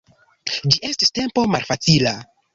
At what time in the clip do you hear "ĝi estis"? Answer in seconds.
0.55-1.13